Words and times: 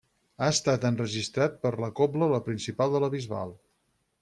Ha 0.43 0.45
estat 0.53 0.87
enregistrat 0.89 1.59
per 1.67 1.73
la 1.85 1.91
Cobla 2.01 2.31
La 2.33 2.41
Principal 2.49 2.97
de 2.97 3.05
la 3.07 3.13
Bisbal. 3.19 3.57